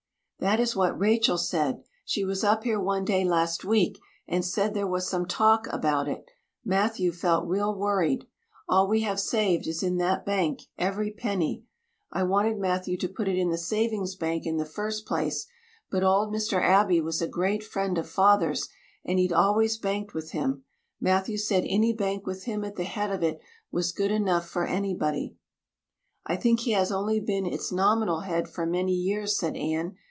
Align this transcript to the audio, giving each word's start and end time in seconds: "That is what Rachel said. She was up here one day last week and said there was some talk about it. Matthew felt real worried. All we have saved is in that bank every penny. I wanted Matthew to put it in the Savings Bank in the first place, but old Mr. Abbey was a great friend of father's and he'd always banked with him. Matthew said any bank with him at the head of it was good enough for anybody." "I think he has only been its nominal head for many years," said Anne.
"That 0.43 0.59
is 0.59 0.75
what 0.75 0.97
Rachel 0.99 1.37
said. 1.37 1.83
She 2.03 2.25
was 2.25 2.43
up 2.43 2.63
here 2.63 2.79
one 2.79 3.05
day 3.05 3.23
last 3.23 3.63
week 3.63 3.99
and 4.27 4.43
said 4.43 4.73
there 4.73 4.87
was 4.87 5.07
some 5.07 5.27
talk 5.27 5.67
about 5.71 6.07
it. 6.07 6.31
Matthew 6.65 7.11
felt 7.11 7.45
real 7.47 7.75
worried. 7.77 8.25
All 8.67 8.87
we 8.87 9.01
have 9.01 9.19
saved 9.19 9.67
is 9.67 9.83
in 9.83 9.97
that 9.97 10.25
bank 10.25 10.61
every 10.79 11.11
penny. 11.11 11.63
I 12.11 12.23
wanted 12.23 12.57
Matthew 12.57 12.97
to 12.97 13.07
put 13.07 13.27
it 13.27 13.37
in 13.37 13.51
the 13.51 13.57
Savings 13.59 14.15
Bank 14.15 14.47
in 14.47 14.57
the 14.57 14.65
first 14.65 15.05
place, 15.05 15.45
but 15.91 16.01
old 16.03 16.33
Mr. 16.33 16.59
Abbey 16.59 16.99
was 17.01 17.21
a 17.21 17.27
great 17.27 17.63
friend 17.63 17.99
of 17.99 18.09
father's 18.09 18.67
and 19.05 19.19
he'd 19.19 19.31
always 19.31 19.77
banked 19.77 20.15
with 20.15 20.31
him. 20.31 20.63
Matthew 20.99 21.37
said 21.37 21.65
any 21.67 21.93
bank 21.93 22.25
with 22.25 22.45
him 22.45 22.63
at 22.65 22.77
the 22.77 22.83
head 22.85 23.11
of 23.11 23.21
it 23.21 23.39
was 23.71 23.91
good 23.91 24.09
enough 24.09 24.47
for 24.47 24.65
anybody." 24.65 25.35
"I 26.25 26.35
think 26.35 26.61
he 26.61 26.71
has 26.71 26.91
only 26.91 27.19
been 27.19 27.45
its 27.45 27.71
nominal 27.71 28.21
head 28.21 28.49
for 28.49 28.65
many 28.65 28.93
years," 28.95 29.37
said 29.37 29.55
Anne. 29.55 29.97